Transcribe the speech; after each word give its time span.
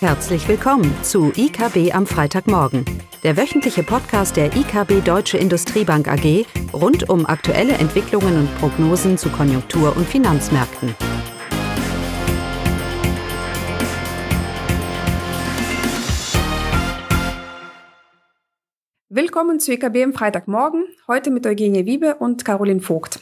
Herzlich 0.00 0.46
willkommen 0.46 0.94
zu 1.02 1.32
IKB 1.34 1.94
am 1.94 2.06
Freitagmorgen, 2.06 2.84
der 3.22 3.38
wöchentliche 3.38 3.82
Podcast 3.82 4.36
der 4.36 4.54
IKB 4.54 5.02
Deutsche 5.02 5.38
Industriebank 5.38 6.06
AG 6.06 6.44
rund 6.74 7.08
um 7.08 7.24
aktuelle 7.24 7.72
Entwicklungen 7.72 8.40
und 8.40 8.58
Prognosen 8.58 9.16
zu 9.16 9.30
Konjunktur- 9.30 9.96
und 9.96 10.06
Finanzmärkten. 10.06 10.94
Willkommen 19.08 19.60
zu 19.60 19.72
IKB 19.72 20.04
am 20.04 20.12
Freitagmorgen, 20.12 20.84
heute 21.08 21.30
mit 21.30 21.46
Eugenie 21.46 21.86
Wiebe 21.86 22.16
und 22.16 22.44
Caroline 22.44 22.82
Vogt. 22.82 23.20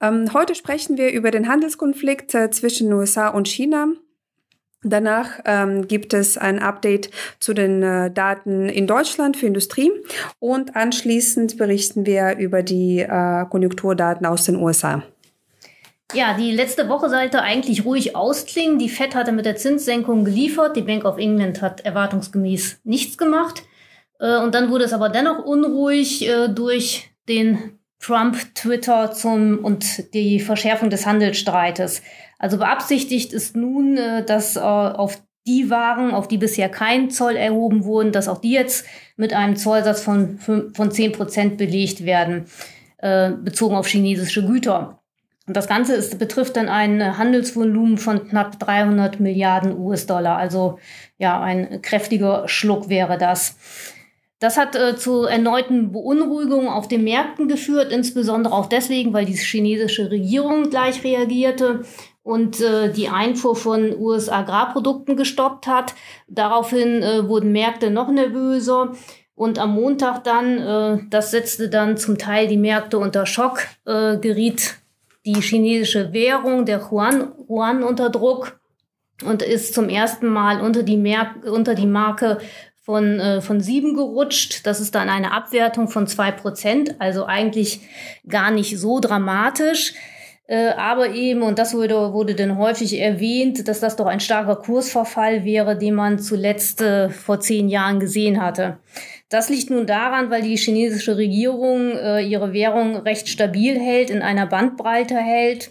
Ähm, 0.00 0.32
heute 0.32 0.54
sprechen 0.54 0.96
wir 0.96 1.12
über 1.12 1.30
den 1.30 1.46
Handelskonflikt 1.46 2.34
äh, 2.34 2.50
zwischen 2.50 2.90
USA 2.90 3.28
und 3.28 3.48
China 3.48 3.88
Danach 4.82 5.40
ähm, 5.44 5.88
gibt 5.88 6.14
es 6.14 6.38
ein 6.38 6.58
Update 6.58 7.10
zu 7.38 7.52
den 7.52 7.82
äh, 7.82 8.10
Daten 8.10 8.68
in 8.68 8.86
Deutschland 8.86 9.36
für 9.36 9.46
Industrie 9.46 9.90
und 10.38 10.74
anschließend 10.74 11.58
berichten 11.58 12.06
wir 12.06 12.38
über 12.38 12.62
die 12.62 13.00
äh, 13.00 13.44
Konjunkturdaten 13.50 14.24
aus 14.24 14.44
den 14.44 14.56
USA. 14.56 15.02
Ja, 16.14 16.34
die 16.34 16.50
letzte 16.50 16.88
Woche 16.88 17.08
sollte 17.08 17.42
eigentlich 17.42 17.84
ruhig 17.84 18.16
ausklingen. 18.16 18.78
Die 18.78 18.88
Fed 18.88 19.14
hatte 19.14 19.32
mit 19.32 19.44
der 19.44 19.56
Zinssenkung 19.56 20.24
geliefert. 20.24 20.76
Die 20.76 20.82
Bank 20.82 21.04
of 21.04 21.18
England 21.18 21.62
hat 21.62 21.82
erwartungsgemäß 21.82 22.80
nichts 22.82 23.16
gemacht. 23.18 23.62
Äh, 24.18 24.38
und 24.38 24.54
dann 24.54 24.70
wurde 24.70 24.84
es 24.84 24.92
aber 24.92 25.08
dennoch 25.10 25.44
unruhig 25.44 26.26
äh, 26.26 26.48
durch 26.48 27.10
den 27.28 27.79
Trump-Twitter 28.00 29.12
zum 29.12 29.58
und 29.58 30.12
die 30.14 30.40
Verschärfung 30.40 30.90
des 30.90 31.06
Handelsstreites. 31.06 32.02
Also 32.38 32.58
beabsichtigt 32.58 33.32
ist 33.32 33.54
nun, 33.56 33.96
äh, 33.96 34.24
dass 34.24 34.56
äh, 34.56 34.60
auf 34.60 35.22
die 35.46 35.70
Waren, 35.70 36.10
auf 36.10 36.28
die 36.28 36.38
bisher 36.38 36.68
kein 36.68 37.10
Zoll 37.10 37.36
erhoben 37.36 37.84
wurden, 37.84 38.12
dass 38.12 38.28
auch 38.28 38.40
die 38.40 38.52
jetzt 38.52 38.84
mit 39.16 39.32
einem 39.32 39.56
Zollsatz 39.56 40.02
von, 40.02 40.38
von 40.38 40.90
10 40.90 41.12
Prozent 41.12 41.56
belegt 41.56 42.04
werden, 42.04 42.46
äh, 42.98 43.30
bezogen 43.30 43.76
auf 43.76 43.86
chinesische 43.86 44.44
Güter. 44.46 45.00
Und 45.46 45.56
das 45.56 45.66
Ganze 45.66 45.94
ist, 45.94 46.18
betrifft 46.18 46.56
dann 46.56 46.68
ein 46.68 47.18
Handelsvolumen 47.18 47.98
von 47.98 48.28
knapp 48.28 48.58
300 48.60 49.18
Milliarden 49.18 49.76
US-Dollar. 49.76 50.36
Also 50.36 50.78
ja, 51.18 51.40
ein 51.40 51.82
kräftiger 51.82 52.46
Schluck 52.46 52.88
wäre 52.88 53.18
das. 53.18 53.56
Das 54.40 54.56
hat 54.56 54.74
äh, 54.74 54.96
zu 54.96 55.24
erneuten 55.24 55.92
Beunruhigungen 55.92 56.68
auf 56.68 56.88
den 56.88 57.04
Märkten 57.04 57.46
geführt, 57.46 57.92
insbesondere 57.92 58.54
auch 58.54 58.66
deswegen, 58.66 59.12
weil 59.12 59.26
die 59.26 59.36
chinesische 59.36 60.10
Regierung 60.10 60.70
gleich 60.70 61.04
reagierte 61.04 61.82
und 62.22 62.58
äh, 62.60 62.90
die 62.90 63.10
Einfuhr 63.10 63.54
von 63.54 63.94
US-Agrarprodukten 63.98 65.16
gestoppt 65.16 65.66
hat. 65.66 65.94
Daraufhin 66.26 67.02
äh, 67.02 67.28
wurden 67.28 67.52
Märkte 67.52 67.90
noch 67.90 68.10
nervöser. 68.10 68.92
Und 69.34 69.58
am 69.58 69.74
Montag 69.74 70.24
dann, 70.24 70.58
äh, 70.58 70.98
das 71.10 71.30
setzte 71.30 71.68
dann 71.68 71.98
zum 71.98 72.16
Teil 72.16 72.48
die 72.48 72.56
Märkte 72.56 72.98
unter 72.98 73.26
Schock, 73.26 73.60
äh, 73.84 74.16
geriet 74.16 74.76
die 75.26 75.40
chinesische 75.40 76.14
Währung, 76.14 76.64
der 76.64 76.80
Yuan, 76.90 77.32
Yuan 77.46 77.82
unter 77.82 78.08
Druck 78.08 78.58
und 79.24 79.42
ist 79.42 79.74
zum 79.74 79.88
ersten 79.88 80.28
Mal 80.28 80.60
unter 80.60 80.82
die, 80.82 80.96
Mer 80.96 81.34
unter 81.44 81.74
die 81.74 81.86
Marke 81.86 82.38
von, 82.80 83.20
äh, 83.20 83.40
von 83.40 83.60
sieben 83.60 83.94
gerutscht. 83.94 84.66
Das 84.66 84.80
ist 84.80 84.94
dann 84.94 85.08
eine 85.08 85.32
Abwertung 85.32 85.88
von 85.88 86.06
zwei 86.06 86.32
Prozent, 86.32 86.96
also 87.00 87.26
eigentlich 87.26 87.80
gar 88.26 88.50
nicht 88.50 88.78
so 88.78 89.00
dramatisch. 89.00 89.94
Äh, 90.50 90.70
aber 90.70 91.10
eben, 91.10 91.42
und 91.42 91.60
das 91.60 91.74
wurde, 91.74 92.12
wurde 92.12 92.34
dann 92.34 92.58
häufig 92.58 92.98
erwähnt, 92.98 93.68
dass 93.68 93.78
das 93.78 93.94
doch 93.94 94.06
ein 94.06 94.18
starker 94.18 94.56
Kursverfall 94.56 95.44
wäre, 95.44 95.78
den 95.78 95.94
man 95.94 96.18
zuletzt 96.18 96.80
äh, 96.80 97.08
vor 97.08 97.38
zehn 97.38 97.68
Jahren 97.68 98.00
gesehen 98.00 98.42
hatte. 98.42 98.78
Das 99.28 99.48
liegt 99.48 99.70
nun 99.70 99.86
daran, 99.86 100.28
weil 100.30 100.42
die 100.42 100.56
chinesische 100.56 101.16
Regierung 101.16 101.92
äh, 101.92 102.22
ihre 102.22 102.52
Währung 102.52 102.96
recht 102.96 103.28
stabil 103.28 103.78
hält, 103.78 104.10
in 104.10 104.22
einer 104.22 104.46
Bandbreite 104.46 105.16
hält. 105.16 105.70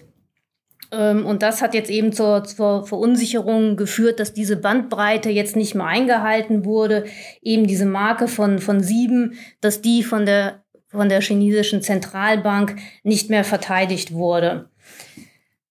Ähm, 0.92 1.26
und 1.26 1.42
das 1.44 1.62
hat 1.62 1.74
jetzt 1.74 1.90
eben 1.90 2.12
zur, 2.12 2.44
zur 2.44 2.86
Verunsicherung 2.86 3.76
geführt, 3.76 4.20
dass 4.20 4.34
diese 4.34 4.56
Bandbreite 4.56 5.30
jetzt 5.30 5.56
nicht 5.56 5.76
mehr 5.76 5.86
eingehalten 5.86 6.66
wurde. 6.66 7.06
Eben 7.42 7.68
diese 7.68 7.86
Marke 7.86 8.28
von, 8.28 8.60
von 8.60 8.82
sieben, 8.82 9.34
dass 9.62 9.82
die 9.82 10.04
von 10.04 10.26
der 10.26 10.64
von 10.92 11.08
der 11.08 11.22
chinesischen 11.22 11.82
Zentralbank 11.82 12.76
nicht 13.04 13.30
mehr 13.30 13.44
verteidigt 13.44 14.12
wurde. 14.12 14.70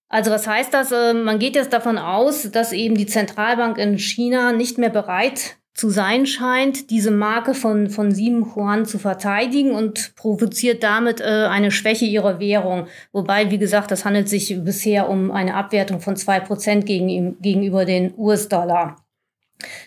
Also 0.09 0.31
was 0.31 0.47
heißt 0.47 0.73
das? 0.73 0.91
Äh, 0.91 1.13
man 1.13 1.39
geht 1.39 1.55
jetzt 1.55 1.73
davon 1.73 1.99
aus, 1.99 2.51
dass 2.51 2.73
eben 2.73 2.95
die 2.95 3.07
Zentralbank 3.07 3.79
in 3.79 3.99
China 3.99 4.53
nicht 4.53 4.79
mehr 4.79 4.91
bereit 4.91 5.58
zu 5.79 5.91
sein 5.91 6.27
scheint, 6.27 6.91
diese 6.91 7.13
Marke 7.13 7.55
von, 7.55 7.89
von 7.89 8.11
sieben 8.11 8.43
Yuan 8.43 8.85
zu 8.85 8.99
verteidigen 8.99 9.71
und 9.71 10.17
provoziert 10.17 10.83
damit 10.83 11.21
äh, 11.21 11.47
eine 11.49 11.71
Schwäche 11.71 12.05
ihrer 12.05 12.41
Währung. 12.41 12.89
Wobei, 13.13 13.53
wie 13.53 13.59
gesagt, 13.59 13.93
das 13.93 14.05
handelt 14.05 14.29
sich 14.29 14.57
bisher 14.65 15.09
um 15.09 15.31
eine 15.31 15.55
Abwertung 15.55 16.01
von 16.01 16.17
zwei 16.17 16.41
Prozent 16.41 16.85
gegen, 16.85 17.41
gegenüber 17.41 17.85
den 17.85 18.13
US-Dollar. 18.19 18.97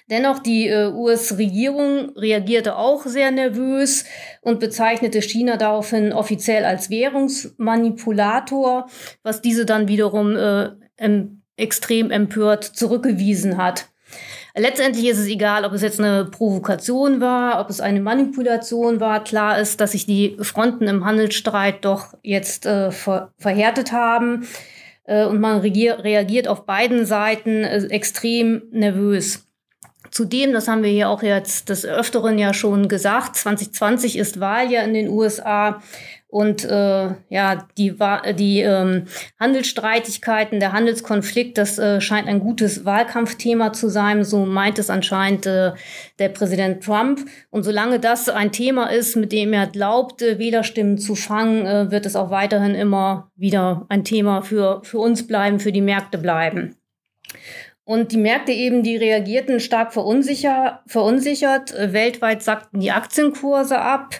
Dennoch, 0.09 0.39
die 0.39 0.69
äh, 0.69 0.93
US-Regierung 0.93 2.11
reagierte 2.15 2.77
auch 2.77 3.05
sehr 3.05 3.31
nervös 3.31 4.05
und 4.39 4.61
bezeichnete 4.61 5.21
China 5.21 5.57
daraufhin 5.57 6.13
offiziell 6.13 6.63
als 6.63 6.89
Währungsmanipulator, 6.89 8.87
was 9.23 9.41
diese 9.41 9.65
dann 9.65 9.89
wiederum 9.89 10.37
äh, 10.37 10.69
em 10.95 11.41
extrem 11.57 12.11
empört 12.11 12.63
zurückgewiesen 12.63 13.57
hat. 13.57 13.89
Letztendlich 14.55 15.07
ist 15.07 15.17
es 15.17 15.27
egal, 15.27 15.63
ob 15.63 15.71
es 15.71 15.81
jetzt 15.81 15.99
eine 15.99 16.25
Provokation 16.25 17.21
war, 17.21 17.61
ob 17.61 17.69
es 17.69 17.79
eine 17.79 18.01
Manipulation 18.01 18.99
war. 18.99 19.23
Klar 19.23 19.59
ist, 19.59 19.79
dass 19.79 19.93
sich 19.93 20.05
die 20.05 20.37
Fronten 20.41 20.87
im 20.87 21.05
Handelsstreit 21.05 21.85
doch 21.85 22.13
jetzt 22.21 22.65
äh, 22.65 22.91
ver 22.91 23.31
verhärtet 23.37 23.93
haben 23.93 24.45
äh, 25.05 25.25
und 25.25 25.39
man 25.39 25.61
reagiert 25.61 26.47
auf 26.47 26.65
beiden 26.65 27.05
Seiten 27.05 27.63
äh, 27.63 27.85
extrem 27.85 28.63
nervös. 28.71 29.47
Zudem, 30.09 30.51
das 30.51 30.67
haben 30.67 30.83
wir 30.83 30.89
hier 30.89 31.07
auch 31.07 31.23
jetzt 31.23 31.69
des 31.69 31.85
Öfteren 31.85 32.37
ja 32.37 32.53
schon 32.53 32.89
gesagt, 32.89 33.37
2020 33.37 34.17
ist 34.17 34.41
Wahl 34.41 34.69
ja 34.69 34.81
in 34.81 34.93
den 34.93 35.07
USA 35.07 35.81
und 36.31 36.63
äh, 36.63 37.09
ja, 37.27 37.67
die, 37.77 37.93
die 38.39 38.61
ähm, 38.61 39.03
Handelsstreitigkeiten, 39.37 40.61
der 40.61 40.71
Handelskonflikt, 40.71 41.57
das 41.57 41.77
äh, 41.77 41.99
scheint 41.99 42.29
ein 42.29 42.39
gutes 42.39 42.85
Wahlkampfthema 42.85 43.73
zu 43.73 43.89
sein. 43.89 44.23
So 44.23 44.45
meint 44.45 44.79
es 44.79 44.89
anscheinend 44.89 45.45
äh, 45.45 45.73
der 46.19 46.29
Präsident 46.29 46.85
Trump. 46.85 47.19
Und 47.49 47.63
solange 47.63 47.99
das 47.99 48.29
ein 48.29 48.53
Thema 48.53 48.85
ist, 48.85 49.17
mit 49.17 49.33
dem 49.33 49.51
er 49.51 49.67
glaubt, 49.67 50.21
äh, 50.21 50.39
Wählerstimmen 50.39 50.97
zu 50.97 51.15
fangen, 51.15 51.65
äh, 51.65 51.91
wird 51.91 52.05
es 52.05 52.15
auch 52.15 52.29
weiterhin 52.29 52.75
immer 52.75 53.29
wieder 53.35 53.85
ein 53.89 54.05
Thema 54.05 54.41
für, 54.41 54.79
für 54.85 54.99
uns 54.99 55.27
bleiben, 55.27 55.59
für 55.59 55.73
die 55.73 55.81
Märkte 55.81 56.17
bleiben. 56.17 56.77
Und 57.83 58.13
die 58.13 58.17
Märkte 58.17 58.53
eben, 58.53 58.83
die 58.83 58.95
reagierten 58.95 59.59
stark 59.59 59.91
verunsicher, 59.91 60.81
verunsichert. 60.87 61.73
Weltweit 61.73 62.41
sackten 62.41 62.79
die 62.79 62.91
Aktienkurse 62.91 63.77
ab. 63.77 64.15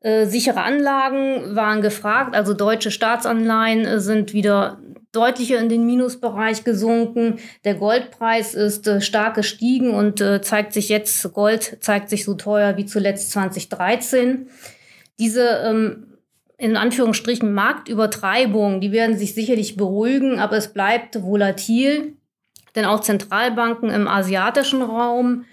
Äh, 0.00 0.26
sichere 0.26 0.62
Anlagen 0.62 1.56
waren 1.56 1.80
gefragt, 1.80 2.34
also 2.34 2.54
deutsche 2.54 2.90
Staatsanleihen 2.90 3.84
äh, 3.84 4.00
sind 4.00 4.32
wieder 4.32 4.78
deutlicher 5.12 5.58
in 5.58 5.68
den 5.68 5.86
Minusbereich 5.86 6.64
gesunken. 6.64 7.38
Der 7.64 7.74
Goldpreis 7.74 8.54
ist 8.54 8.86
äh, 8.86 9.00
stark 9.00 9.34
gestiegen 9.34 9.90
und 9.94 10.22
zeigt 10.42 10.72
sich 10.72 10.88
jetzt, 10.88 11.32
Gold 11.32 11.78
zeigt 11.80 12.10
sich 12.10 12.24
so 12.24 12.34
teuer 12.34 12.76
wie 12.76 12.84
zuletzt 12.84 13.30
2013. 13.32 14.48
Diese 15.18 15.48
ähm, 15.64 16.16
in 16.58 16.76
Anführungsstrichen 16.76 17.52
Marktübertreibung, 17.52 18.80
die 18.80 18.92
werden 18.92 19.18
sich 19.18 19.34
sicherlich 19.34 19.76
beruhigen, 19.76 20.38
aber 20.38 20.56
es 20.56 20.72
bleibt 20.72 21.22
volatil. 21.22 22.16
Denn 22.74 22.84
auch 22.84 23.00
Zentralbanken 23.00 23.90
im 23.90 24.06
asiatischen 24.06 24.82
Raum 24.82 25.44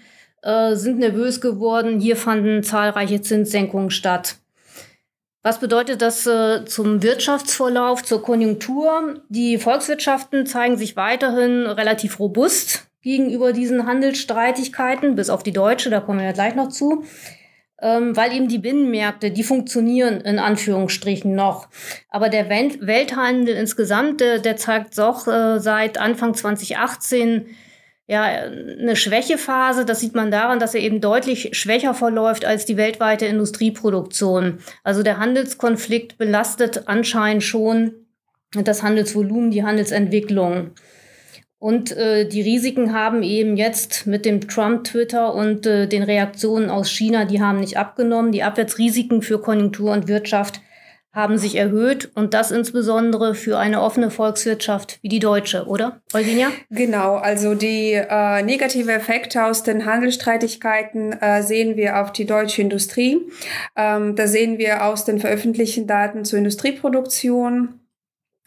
äh, 0.44 0.76
sind 0.76 0.98
nervös 0.98 1.40
geworden. 1.40 1.98
Hier 1.98 2.16
fanden 2.16 2.62
zahlreiche 2.62 3.20
Zinssenkungen 3.20 3.90
statt. 3.90 4.36
Was 5.42 5.58
bedeutet 5.60 6.00
das 6.00 6.26
äh, 6.26 6.64
zum 6.64 7.02
Wirtschaftsverlauf, 7.02 8.02
zur 8.02 8.22
Konjunktur? 8.22 9.20
Die 9.28 9.58
Volkswirtschaften 9.58 10.46
zeigen 10.46 10.76
sich 10.76 10.96
weiterhin 10.96 11.66
relativ 11.66 12.18
robust 12.18 12.86
gegenüber 13.02 13.52
diesen 13.52 13.86
Handelsstreitigkeiten, 13.86 15.14
bis 15.16 15.28
auf 15.28 15.42
die 15.42 15.52
deutsche, 15.52 15.90
da 15.90 16.00
kommen 16.00 16.20
wir 16.20 16.26
ja 16.26 16.32
gleich 16.32 16.54
noch 16.54 16.68
zu 16.68 17.04
ähm, 17.84 18.16
weil 18.16 18.32
eben 18.32 18.48
die 18.48 18.58
Binnenmärkte, 18.58 19.30
die 19.30 19.42
funktionieren 19.42 20.22
in 20.22 20.38
Anführungsstrichen 20.38 21.34
noch. 21.34 21.68
Aber 22.08 22.30
der 22.30 22.48
Welt 22.48 22.86
Welthandel 22.86 23.54
insgesamt, 23.54 24.20
der, 24.20 24.38
der 24.38 24.56
zeigt 24.56 24.96
doch 24.96 25.28
äh, 25.28 25.60
seit 25.60 25.98
Anfang 25.98 26.34
2018 26.34 27.46
ja, 28.06 28.24
eine 28.24 28.96
Schwächephase. 28.96 29.84
Das 29.84 30.00
sieht 30.00 30.14
man 30.14 30.30
daran, 30.30 30.58
dass 30.58 30.74
er 30.74 30.80
eben 30.80 31.00
deutlich 31.00 31.56
schwächer 31.56 31.94
verläuft 31.94 32.44
als 32.44 32.66
die 32.66 32.76
weltweite 32.76 33.26
Industrieproduktion. 33.26 34.58
Also 34.82 35.02
der 35.02 35.18
Handelskonflikt 35.18 36.18
belastet 36.18 36.86
anscheinend 36.86 37.42
schon 37.42 37.94
das 38.52 38.82
Handelsvolumen, 38.82 39.50
die 39.50 39.64
Handelsentwicklung. 39.64 40.72
Und 41.58 41.92
äh, 41.92 42.28
die 42.28 42.42
Risiken 42.42 42.92
haben 42.92 43.22
eben 43.22 43.56
jetzt 43.56 44.06
mit 44.06 44.26
dem 44.26 44.46
Trump-Twitter 44.46 45.32
und 45.32 45.64
äh, 45.64 45.86
den 45.86 46.02
Reaktionen 46.02 46.68
aus 46.68 46.90
China, 46.90 47.24
die 47.24 47.40
haben 47.40 47.60
nicht 47.60 47.78
abgenommen. 47.78 48.32
Die 48.32 48.42
Abwärtsrisiken 48.42 49.22
für 49.22 49.40
Konjunktur 49.40 49.92
und 49.92 50.06
Wirtschaft 50.06 50.60
haben 51.14 51.38
sich 51.38 51.54
erhöht 51.54 52.10
und 52.14 52.34
das 52.34 52.50
insbesondere 52.50 53.34
für 53.34 53.56
eine 53.56 53.80
offene 53.80 54.10
Volkswirtschaft 54.10 54.98
wie 55.00 55.08
die 55.08 55.20
deutsche, 55.20 55.66
oder, 55.66 56.00
Eugenia? 56.12 56.48
Genau, 56.70 57.14
also 57.14 57.54
die 57.54 57.92
äh, 57.92 58.42
negative 58.42 58.92
Effekte 58.92 59.44
aus 59.44 59.62
den 59.62 59.86
Handelsstreitigkeiten 59.86 61.12
äh, 61.12 61.42
sehen 61.42 61.76
wir 61.76 62.02
auf 62.02 62.12
die 62.12 62.26
deutsche 62.26 62.62
Industrie. 62.62 63.20
Ähm, 63.76 64.16
da 64.16 64.26
sehen 64.26 64.58
wir 64.58 64.84
aus 64.84 65.04
den 65.04 65.20
veröffentlichten 65.20 65.86
Daten 65.86 66.24
zur 66.24 66.38
Industrieproduktion 66.38 67.80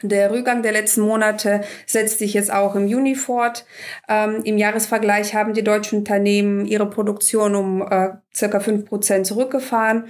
der 0.04 0.30
Rückgang 0.30 0.62
der 0.62 0.74
letzten 0.74 1.02
Monate 1.02 1.62
setzt 1.88 2.20
sich 2.20 2.36
jetzt 2.36 2.54
auch 2.54 2.76
im 2.76 2.88
Juni 2.88 3.16
fort. 3.16 3.66
Ähm, 4.08 4.42
Im 4.44 4.60
Jahresvergleich 4.60 5.34
haben 5.34 5.54
die 5.56 5.64
deutschen 5.64 6.00
Unternehmen 6.00 6.66
ihre 6.66 6.88
Produktion 6.88 7.56
um 7.56 7.82
äh, 7.82 8.10
circa 8.36 8.60
fünf 8.60 8.86
Prozent 8.86 9.26
zurückgefahren. 9.26 10.10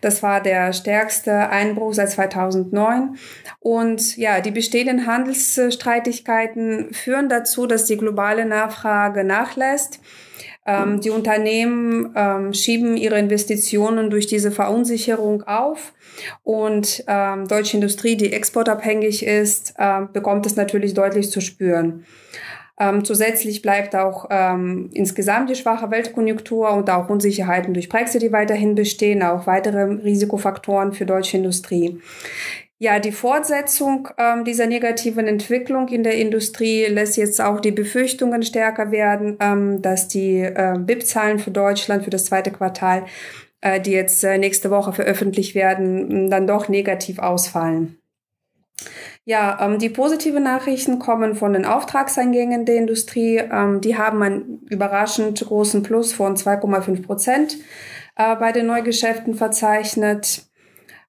Das 0.00 0.24
war 0.24 0.42
der 0.42 0.72
stärkste 0.72 1.50
Einbruch 1.50 1.94
seit 1.94 2.10
2009. 2.10 3.16
Und 3.60 4.16
ja, 4.16 4.40
die 4.40 4.50
bestehenden 4.50 5.06
Handelsstreitigkeiten 5.06 6.92
führen 6.92 7.28
dazu, 7.28 7.66
dass 7.68 7.84
die 7.84 7.96
globale 7.96 8.44
Nachfrage 8.44 9.22
nachlässt. 9.22 10.00
Ähm, 10.68 11.00
die 11.00 11.08
Unternehmen 11.08 12.12
ähm, 12.14 12.52
schieben 12.52 12.98
ihre 12.98 13.18
Investitionen 13.18 14.10
durch 14.10 14.26
diese 14.26 14.50
Verunsicherung 14.50 15.42
auf 15.44 15.94
und 16.44 17.04
ähm, 17.08 17.48
deutsche 17.48 17.78
Industrie, 17.78 18.16
die 18.16 18.34
exportabhängig 18.34 19.24
ist, 19.24 19.74
äh, 19.78 20.02
bekommt 20.12 20.44
es 20.44 20.56
natürlich 20.56 20.92
deutlich 20.92 21.30
zu 21.30 21.40
spüren. 21.40 22.04
Ähm, 22.78 23.02
zusätzlich 23.02 23.62
bleibt 23.62 23.96
auch 23.96 24.26
ähm, 24.30 24.90
insgesamt 24.92 25.48
die 25.48 25.54
schwache 25.56 25.90
Weltkonjunktur 25.90 26.70
und 26.74 26.90
auch 26.90 27.08
Unsicherheiten 27.08 27.72
durch 27.72 27.88
Brexit, 27.88 28.20
die 28.20 28.30
weiterhin 28.30 28.74
bestehen, 28.74 29.22
auch 29.22 29.46
weitere 29.46 29.84
Risikofaktoren 29.84 30.92
für 30.92 31.06
deutsche 31.06 31.38
Industrie. 31.38 31.98
Ja, 32.80 33.00
die 33.00 33.10
Fortsetzung 33.10 34.08
ähm, 34.18 34.44
dieser 34.44 34.66
negativen 34.66 35.26
Entwicklung 35.26 35.88
in 35.88 36.04
der 36.04 36.14
Industrie 36.14 36.86
lässt 36.86 37.16
jetzt 37.16 37.40
auch 37.40 37.58
die 37.58 37.72
Befürchtungen 37.72 38.44
stärker 38.44 38.92
werden, 38.92 39.36
ähm, 39.40 39.82
dass 39.82 40.06
die 40.06 40.38
äh, 40.38 40.76
BIP-Zahlen 40.78 41.40
für 41.40 41.50
Deutschland 41.50 42.04
für 42.04 42.10
das 42.10 42.26
zweite 42.26 42.52
Quartal, 42.52 43.06
äh, 43.62 43.80
die 43.80 43.90
jetzt 43.90 44.22
äh, 44.22 44.38
nächste 44.38 44.70
Woche 44.70 44.92
veröffentlicht 44.92 45.56
werden, 45.56 46.30
dann 46.30 46.46
doch 46.46 46.68
negativ 46.68 47.18
ausfallen. 47.18 47.98
Ja, 49.24 49.58
ähm, 49.60 49.80
die 49.80 49.88
positiven 49.88 50.44
Nachrichten 50.44 51.00
kommen 51.00 51.34
von 51.34 51.54
den 51.54 51.64
Auftragseingängen 51.64 52.64
der 52.64 52.76
Industrie. 52.76 53.38
Ähm, 53.38 53.80
die 53.80 53.98
haben 53.98 54.22
einen 54.22 54.60
überraschend 54.70 55.44
großen 55.44 55.82
Plus 55.82 56.12
von 56.12 56.36
2,5 56.36 57.02
Prozent 57.02 57.56
äh, 58.16 58.36
bei 58.36 58.52
den 58.52 58.66
Neugeschäften 58.66 59.34
verzeichnet. 59.34 60.47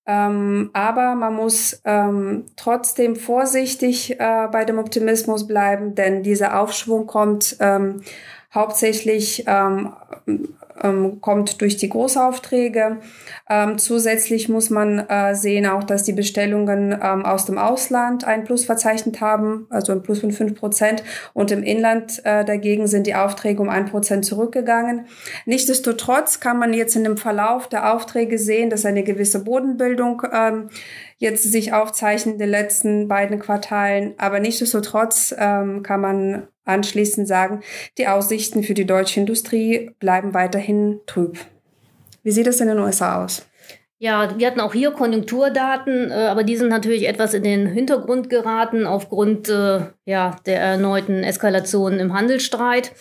Ähm, 0.09 0.71
aber 0.73 1.13
man 1.13 1.35
muss 1.35 1.83
ähm, 1.85 2.45
trotzdem 2.55 3.15
vorsichtig 3.15 4.19
äh, 4.19 4.47
bei 4.51 4.65
dem 4.65 4.79
Optimismus 4.79 5.45
bleiben, 5.45 5.93
denn 5.93 6.23
dieser 6.23 6.59
Aufschwung 6.59 7.05
kommt 7.05 7.57
ähm, 7.59 8.01
hauptsächlich 8.53 9.43
ähm, 9.47 9.93
ähm, 10.81 11.21
kommt 11.21 11.61
durch 11.61 11.77
die 11.77 11.89
Großaufträge. 11.89 12.97
Ähm, 13.49 13.77
zusätzlich 13.77 14.49
muss 14.49 14.69
man 14.69 14.99
äh, 14.99 15.35
sehen 15.35 15.65
auch, 15.65 15.83
dass 15.83 16.03
die 16.03 16.13
Bestellungen 16.13 16.91
ähm, 16.91 17.25
aus 17.25 17.45
dem 17.45 17.57
Ausland 17.57 18.25
ein 18.25 18.43
Plus 18.43 18.65
verzeichnet 18.65 19.21
haben, 19.21 19.67
also 19.69 19.91
ein 19.91 20.01
Plus 20.01 20.19
von 20.19 20.31
fünf 20.31 20.55
Prozent. 20.55 21.03
Und 21.33 21.51
im 21.51 21.63
Inland 21.63 22.21
äh, 22.25 22.45
dagegen 22.45 22.87
sind 22.87 23.07
die 23.07 23.15
Aufträge 23.15 23.61
um 23.61 23.69
ein 23.69 23.85
Prozent 23.85 24.25
zurückgegangen. 24.25 25.05
Nichtsdestotrotz 25.45 26.39
kann 26.39 26.59
man 26.59 26.73
jetzt 26.73 26.95
in 26.95 27.03
dem 27.03 27.17
Verlauf 27.17 27.67
der 27.67 27.93
Aufträge 27.93 28.37
sehen, 28.37 28.69
dass 28.69 28.85
eine 28.85 29.03
gewisse 29.03 29.43
Bodenbildung 29.43 30.23
ähm, 30.31 30.69
jetzt 31.19 31.43
sich 31.43 31.73
aufzeichnet 31.73 32.33
in 32.33 32.39
den 32.39 32.49
letzten 32.49 33.07
beiden 33.07 33.39
Quartalen. 33.39 34.15
Aber 34.17 34.39
nichtsdestotrotz 34.39 35.35
ähm, 35.37 35.83
kann 35.83 36.01
man 36.01 36.47
anschließend 36.65 37.27
sagen, 37.27 37.61
die 37.97 38.07
Aussichten 38.07 38.63
für 38.63 38.73
die 38.73 38.85
deutsche 38.85 39.19
Industrie 39.19 39.91
bleiben 39.99 40.33
weiterhin 40.33 41.01
trüb. 41.05 41.37
Wie 42.23 42.31
sieht 42.31 42.47
es 42.47 42.61
in 42.61 42.67
den 42.67 42.79
USA 42.79 43.23
aus? 43.23 43.45
Ja, 44.01 44.37
wir 44.37 44.47
hatten 44.47 44.61
auch 44.61 44.73
hier 44.73 44.91
Konjunkturdaten, 44.91 46.09
äh, 46.09 46.13
aber 46.13 46.45
die 46.45 46.55
sind 46.55 46.69
natürlich 46.69 47.05
etwas 47.05 47.33
in 47.33 47.43
den 47.43 47.67
Hintergrund 47.67 48.29
geraten 48.29 48.85
aufgrund 48.85 49.49
äh, 49.49 49.81
ja, 50.05 50.37
der 50.45 50.61
erneuten 50.61 51.23
Eskalation 51.23 51.99
im 51.99 52.13
Handelsstreit. 52.13 52.93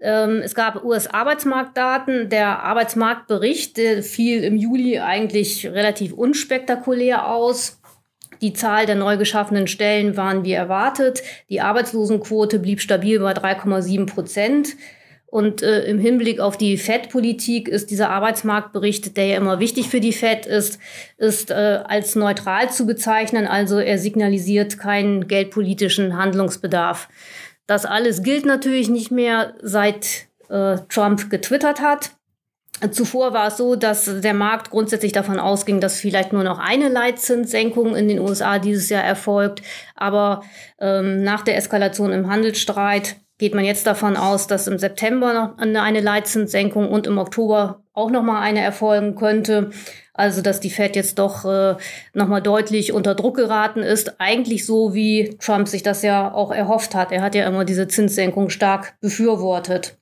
Ähm, 0.00 0.40
es 0.42 0.54
gab 0.54 0.84
US-Arbeitsmarktdaten. 0.84 2.28
Der 2.28 2.62
Arbeitsmarktbericht 2.62 3.78
fiel 4.02 4.44
im 4.44 4.56
Juli 4.56 4.98
eigentlich 4.98 5.66
relativ 5.66 6.12
unspektakulär 6.12 7.28
aus. 7.28 7.80
Die 8.40 8.52
Zahl 8.52 8.86
der 8.86 8.96
neu 8.96 9.16
geschaffenen 9.16 9.66
Stellen 9.66 10.16
waren 10.16 10.44
wie 10.44 10.52
erwartet. 10.52 11.22
Die 11.48 11.60
Arbeitslosenquote 11.60 12.58
blieb 12.58 12.80
stabil 12.80 13.18
bei 13.20 13.32
3,7 13.32 14.06
Prozent. 14.06 14.76
Und 15.34 15.62
äh, 15.62 15.84
im 15.86 15.98
Hinblick 15.98 16.38
auf 16.38 16.56
die 16.56 16.76
FED-Politik 16.76 17.66
ist 17.66 17.90
dieser 17.90 18.10
Arbeitsmarktbericht, 18.10 19.16
der 19.16 19.26
ja 19.26 19.36
immer 19.36 19.58
wichtig 19.58 19.88
für 19.88 19.98
die 19.98 20.12
FED 20.12 20.46
ist, 20.46 20.78
ist 21.16 21.50
äh, 21.50 21.54
als 21.54 22.14
neutral 22.14 22.70
zu 22.70 22.86
bezeichnen. 22.86 23.48
Also 23.48 23.80
er 23.80 23.98
signalisiert 23.98 24.78
keinen 24.78 25.26
geldpolitischen 25.26 26.16
Handlungsbedarf. 26.16 27.08
Das 27.66 27.86
alles 27.86 28.22
gilt 28.22 28.44
natürlich 28.44 28.88
nicht 28.88 29.10
mehr, 29.10 29.54
seit 29.62 30.26
äh, 30.48 30.78
Trump 30.88 31.30
getwittert 31.30 31.80
hat. 31.80 32.10
Zuvor 32.90 33.32
war 33.32 33.46
es 33.46 33.56
so, 33.56 33.76
dass 33.76 34.20
der 34.20 34.34
Markt 34.34 34.70
grundsätzlich 34.70 35.12
davon 35.12 35.38
ausging, 35.38 35.80
dass 35.80 36.00
vielleicht 36.00 36.32
nur 36.32 36.42
noch 36.42 36.58
eine 36.58 36.88
Leitzinssenkung 36.88 37.94
in 37.94 38.08
den 38.08 38.18
USA 38.18 38.58
dieses 38.58 38.88
Jahr 38.88 39.04
erfolgt. 39.04 39.62
Aber 39.94 40.42
ähm, 40.80 41.22
nach 41.22 41.42
der 41.42 41.56
Eskalation 41.56 42.12
im 42.12 42.28
Handelsstreit 42.28 43.16
geht 43.38 43.54
man 43.54 43.64
jetzt 43.64 43.86
davon 43.86 44.16
aus, 44.16 44.46
dass 44.46 44.66
im 44.66 44.78
September 44.78 45.34
noch 45.34 45.58
eine 45.58 46.00
Leitzinssenkung 46.00 46.88
und 46.88 47.06
im 47.06 47.18
Oktober 47.18 47.82
auch 47.92 48.10
noch 48.10 48.22
mal 48.22 48.40
eine 48.40 48.60
erfolgen 48.60 49.14
könnte. 49.16 49.70
Also 50.12 50.42
dass 50.42 50.60
die 50.60 50.70
Fed 50.70 50.94
jetzt 50.94 51.18
doch 51.18 51.44
äh, 51.44 51.74
noch 52.12 52.28
mal 52.28 52.40
deutlich 52.40 52.92
unter 52.92 53.16
Druck 53.16 53.36
geraten 53.36 53.80
ist. 53.80 54.20
Eigentlich 54.20 54.64
so, 54.64 54.94
wie 54.94 55.36
Trump 55.40 55.66
sich 55.66 55.82
das 55.82 56.02
ja 56.02 56.32
auch 56.32 56.52
erhofft 56.52 56.94
hat. 56.94 57.10
Er 57.10 57.20
hat 57.20 57.34
ja 57.34 57.46
immer 57.48 57.64
diese 57.64 57.88
Zinssenkung 57.88 58.48
stark 58.48 58.94
befürwortet. 59.00 59.98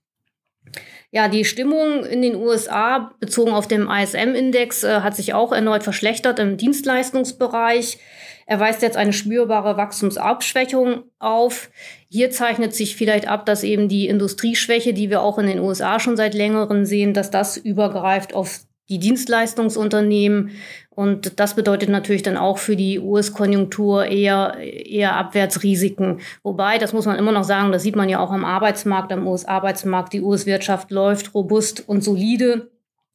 Ja, 1.15 1.29
die 1.29 1.45
Stimmung 1.45 2.05
in 2.05 2.23
den 2.23 2.37
USA 2.37 3.13
bezogen 3.21 3.53
auf 3.53 3.69
den 3.69 3.89
ISM-Index 3.89 4.85
äh, 4.85 5.01
hat 5.01 5.17
sich 5.17 5.35
auch 5.35 5.53
erneut 5.53 5.83
verschlechtert 5.83 6.39
im 6.39 6.57
Dienstleistungsbereich. 6.57 7.99
Er 8.47 8.61
weist 8.61 8.83
jetzt 8.83 8.97
eine 8.97 9.13
spürbare 9.13 9.77
Wachstumsabschwächung 9.77 11.05
auf. 11.19 11.71
Hier 12.09 12.31
zeichnet 12.31 12.75
sich 12.75 12.97
vielleicht 12.97 13.29
ab, 13.29 13.47
dass 13.47 13.63
eben 13.63 13.89
die 13.89 14.09
Industrieschwäche, 14.09 14.93
die 14.93 15.11
wir 15.11 15.23
auch 15.23 15.39
in 15.39 15.47
den 15.47 15.61
USA 15.61 16.01
schon 16.01 16.17
seit 16.17 16.35
längerem 16.35 16.85
sehen, 16.85 17.15
dass 17.15 17.31
das 17.31 17.57
übergreift 17.57 18.35
auf 18.35 18.61
die 18.89 18.99
Dienstleistungsunternehmen. 18.99 20.51
Und 20.91 21.41
das 21.41 21.55
bedeutet 21.55 21.89
natürlich 21.89 22.23
dann 22.23 22.37
auch 22.37 22.59
für 22.59 22.77
die 22.77 22.99
US-Konjunktur 22.99 24.05
eher, 24.05 24.59
eher 24.59 25.17
Abwärtsrisiken. 25.17 26.21
Wobei, 26.43 26.77
das 26.77 26.93
muss 26.93 27.07
man 27.07 27.19
immer 27.19 27.33
noch 27.33 27.45
sagen, 27.45 27.73
das 27.73 27.83
sieht 27.83 27.97
man 27.97 28.11
ja 28.11 28.21
auch 28.21 28.31
am 28.31 28.45
Arbeitsmarkt, 28.45 29.13
am 29.13 29.27
US-Arbeitsmarkt, 29.27 30.13
die 30.13 30.21
US-Wirtschaft 30.21 30.91
läuft 30.91 31.35
robust 31.35 31.89
und 31.89 32.05
solide. 32.05 32.72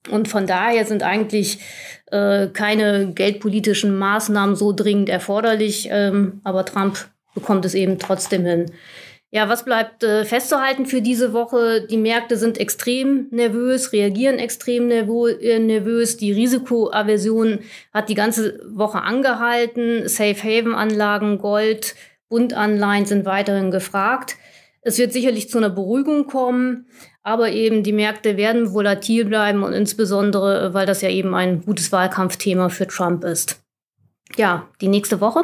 Und 0.09 0.27
von 0.27 0.47
daher 0.47 0.85
sind 0.85 1.03
eigentlich 1.03 1.59
äh, 2.11 2.47
keine 2.47 3.11
geldpolitischen 3.13 3.97
Maßnahmen 3.97 4.55
so 4.55 4.73
dringend 4.73 5.09
erforderlich. 5.09 5.89
Ähm, 5.91 6.41
aber 6.43 6.65
Trump 6.65 7.07
bekommt 7.33 7.65
es 7.65 7.75
eben 7.75 7.99
trotzdem 7.99 8.45
hin. 8.45 8.71
Ja, 9.29 9.49
was 9.49 9.65
bleibt 9.65 10.03
äh, 10.03 10.23
festzuhalten 10.23 10.85
für 10.85 11.01
diese 11.01 11.33
Woche? 11.33 11.85
Die 11.85 11.97
Märkte 11.97 12.37
sind 12.37 12.57
extrem 12.57 13.27
nervös, 13.29 13.91
reagieren 13.91 14.39
extrem 14.39 14.89
äh, 14.89 15.59
nervös. 15.59 16.15
Die 16.15 16.31
Risikoaversion 16.31 17.59
hat 17.93 18.07
die 18.07 18.15
ganze 18.15 18.61
Woche 18.69 19.01
angehalten. 19.01 20.07
Safe 20.07 20.41
Haven 20.41 20.73
Anlagen, 20.73 21.39
Gold, 21.39 21.95
Bundanleihen 22.29 23.05
sind 23.05 23.25
weiterhin 23.25 23.69
gefragt. 23.69 24.37
Es 24.88 24.98
wird 24.98 25.12
sicherlich 25.12 25.50
zu 25.50 25.58
einer 25.58 25.70
Beruhigung 25.70 26.27
kommen, 26.27 26.86
aber 27.22 27.51
eben 27.51 27.84
die 27.84 27.91
Märkte 27.91 28.38
werden 28.38 28.74
volatil 28.74 29.25
bleiben 29.25 29.63
und 29.63 29.74
insbesondere, 29.74 30.74
weil 30.74 30.86
das 30.86 31.01
ja 31.01 31.10
eben 31.10 31.36
ein 31.36 31.62
gutes 31.65 31.91
Wahlkampfthema 31.91 32.70
für 32.70 32.88
Trump 32.88 33.25
ist. 33.25 33.62
Ja, 34.38 34.70
die 34.79 34.88
nächste 34.88 35.20
Woche? 35.20 35.44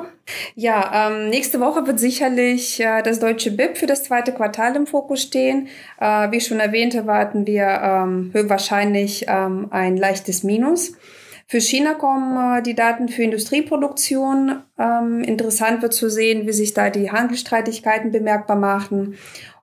Ja, 0.56 1.10
ähm, 1.10 1.30
nächste 1.30 1.60
Woche 1.60 1.86
wird 1.86 2.00
sicherlich 2.00 2.80
äh, 2.80 3.02
das 3.04 3.20
deutsche 3.20 3.52
BIP 3.52 3.78
für 3.78 3.86
das 3.86 4.06
zweite 4.06 4.32
Quartal 4.32 4.78
im 4.78 4.88
Fokus 4.88 5.24
stehen. 5.24 5.68
Äh, 6.00 6.32
wie 6.32 6.40
schon 6.40 6.62
erwähnt, 6.62 6.96
erwarten 6.96 7.46
wir 7.46 7.66
ähm, 7.66 8.30
höchstwahrscheinlich 8.32 9.26
ähm, 9.28 9.68
ein 9.72 9.98
leichtes 9.98 10.44
Minus. 10.44 10.94
Für 11.48 11.62
China 11.62 11.94
kommen 11.94 12.60
äh, 12.60 12.62
die 12.64 12.76
Daten 12.76 13.10
für 13.10 13.24
Industrieproduktion. 13.24 14.64
Ähm, 14.78 15.22
interessant 15.22 15.82
wird 15.82 15.94
zu 15.94 16.10
sehen, 16.10 16.48
wie 16.48 16.54
sich 16.54 16.74
da 16.74 16.90
die 16.90 17.12
Handelsstreitigkeiten 17.12 18.12
bemerkbar 18.12 18.58
machen. 18.58 19.16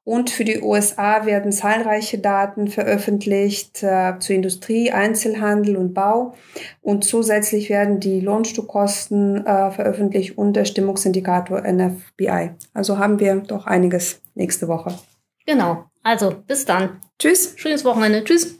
Und 0.03 0.31
für 0.31 0.45
die 0.45 0.61
USA 0.61 1.27
werden 1.27 1.53
zahlreiche 1.53 2.19
Daten 2.19 2.69
veröffentlicht 2.69 3.83
äh, 3.83 4.19
zu 4.19 4.33
Industrie, 4.33 4.91
Einzelhandel 4.91 5.77
und 5.77 5.95
Bau. 5.95 6.35
Und 6.81 7.05
zusätzlich 7.05 7.69
werden 7.69 8.01
die 8.01 8.21
Lohnstückkosten 8.21 9.47
äh, 9.47 9.71
veröffentlicht 9.71 10.39
und 10.39 10.55
der 10.55 10.65
Stimmungsindikator 10.65 11.61
NFBI. 11.61 12.51
Also 12.73 12.99
haben 12.99 13.21
wir 13.21 13.37
doch 13.37 13.67
einiges 13.67 14.21
nächste 14.35 14.69
Woche. 14.69 14.99
Genau. 15.47 15.85
Also 16.03 16.35
bis 16.47 16.65
dann. 16.65 17.01
Tschüss. 17.19 17.53
Schönes 17.57 17.85
Wochenende. 17.85 18.25
Tschüss. 18.25 18.60